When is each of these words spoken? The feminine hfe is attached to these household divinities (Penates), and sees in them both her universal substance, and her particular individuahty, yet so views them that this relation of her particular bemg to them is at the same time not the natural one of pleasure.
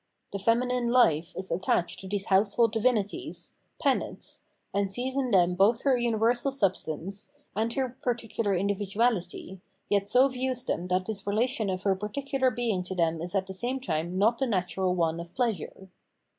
The 0.33 0.39
feminine 0.39 0.87
hfe 0.89 1.37
is 1.37 1.51
attached 1.51 1.99
to 1.99 2.07
these 2.07 2.25
household 2.25 2.71
divinities 2.71 3.53
(Penates), 3.79 4.41
and 4.73 4.91
sees 4.91 5.15
in 5.15 5.29
them 5.29 5.53
both 5.53 5.83
her 5.83 5.95
universal 5.95 6.51
substance, 6.51 7.29
and 7.55 7.71
her 7.73 7.89
particular 8.01 8.55
individuahty, 8.55 9.61
yet 9.89 10.07
so 10.07 10.27
views 10.27 10.65
them 10.65 10.87
that 10.87 11.05
this 11.05 11.27
relation 11.27 11.69
of 11.69 11.83
her 11.83 11.95
particular 11.95 12.49
bemg 12.49 12.83
to 12.85 12.95
them 12.95 13.21
is 13.21 13.35
at 13.35 13.45
the 13.45 13.53
same 13.53 13.79
time 13.79 14.17
not 14.17 14.39
the 14.39 14.47
natural 14.47 14.95
one 14.95 15.19
of 15.19 15.35
pleasure. 15.35 15.91